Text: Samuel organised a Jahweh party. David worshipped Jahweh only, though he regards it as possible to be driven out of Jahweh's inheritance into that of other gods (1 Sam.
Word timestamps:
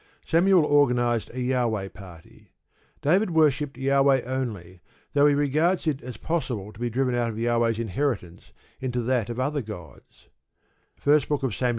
Samuel 0.25 0.65
organised 0.65 1.29
a 1.31 1.45
Jahweh 1.47 1.89
party. 1.89 2.49
David 3.03 3.29
worshipped 3.29 3.77
Jahweh 3.77 4.23
only, 4.25 4.81
though 5.13 5.27
he 5.27 5.35
regards 5.35 5.85
it 5.85 6.01
as 6.01 6.17
possible 6.17 6.73
to 6.73 6.79
be 6.79 6.89
driven 6.89 7.13
out 7.13 7.29
of 7.29 7.37
Jahweh's 7.37 7.77
inheritance 7.77 8.51
into 8.79 9.01
that 9.03 9.29
of 9.29 9.39
other 9.39 9.61
gods 9.61 10.29
(1 11.03 11.51
Sam. 11.51 11.69